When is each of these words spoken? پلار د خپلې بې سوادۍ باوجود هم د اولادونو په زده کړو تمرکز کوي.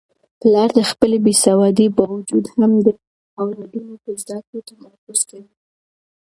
پلار 0.39 0.69
د 0.77 0.79
خپلې 0.89 1.17
بې 1.23 1.33
سوادۍ 1.45 1.87
باوجود 1.97 2.45
هم 2.55 2.71
د 2.85 2.87
اولادونو 3.41 3.93
په 4.03 4.09
زده 4.21 4.37
کړو 4.47 4.59
تمرکز 4.69 5.19
کوي. 5.29 5.51